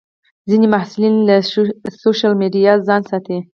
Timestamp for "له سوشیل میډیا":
1.27-2.73